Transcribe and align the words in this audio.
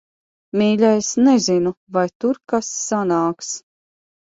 Mīļais, 0.61 1.11
nezinu, 1.29 1.75
vai 2.01 2.07
tur 2.19 2.43
kas 2.51 2.75
sanāks. 2.83 3.57